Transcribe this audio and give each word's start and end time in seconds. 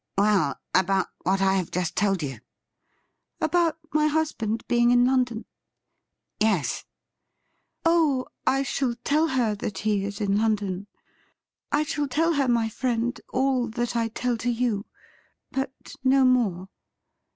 'Well, 0.17 0.59
about 0.73 1.09
what 1.21 1.41
I 1.43 1.53
have 1.57 1.69
just 1.69 1.95
told 1.95 2.23
you.'' 2.23 2.39
About 3.39 3.77
my 3.93 4.07
husband 4.07 4.63
being 4.67 4.89
in 4.89 5.05
London 5.05 5.45
i"'' 5.45 5.45
Yes.'' 6.47 6.85
Oh, 7.85 8.25
I 8.47 8.63
shall 8.63 8.95
tell 9.03 9.27
her 9.27 9.53
that 9.53 9.77
he 9.77 10.03
is 10.03 10.19
in 10.19 10.39
London. 10.39 10.87
I 11.71 11.83
shall 11.83 12.07
tell 12.07 12.31
208 12.31 12.33
THE 12.39 12.41
RIDDLE 12.41 12.53
RING 12.55 12.61
her, 12.61 12.65
my 12.65 12.69
friend, 12.69 13.21
all 13.31 13.67
that 13.67 13.95
I 13.95 14.07
tell 14.07 14.37
to 14.37 14.49
you— 14.49 14.87
but 15.51 15.71
no 16.03 16.25
more. 16.25 16.69